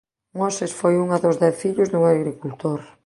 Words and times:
Moses 0.39 0.71
foi 0.79 0.93
unha 1.05 1.21
dos 1.23 1.35
dez 1.41 1.55
fillos 1.61 1.89
dun 1.89 2.03
agricultor. 2.13 2.79